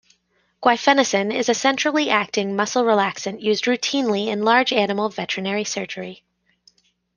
[0.63, 6.23] Guaifenesin is a centrally acting muscle relaxant used routinely in large-animal veterinary surgery.